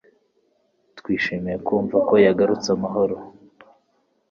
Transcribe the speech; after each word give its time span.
Twishimiye 0.99 1.57
kumva 1.67 1.97
ko 2.07 2.13
yagarutse 2.25 2.67
amahoro 2.75 3.15